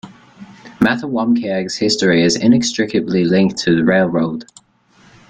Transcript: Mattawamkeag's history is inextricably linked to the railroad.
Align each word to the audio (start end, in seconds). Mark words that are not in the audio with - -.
Mattawamkeag's 0.79 1.75
history 1.75 2.23
is 2.23 2.35
inextricably 2.35 3.23
linked 3.23 3.57
to 3.59 3.75
the 3.75 3.85
railroad. 3.85 4.45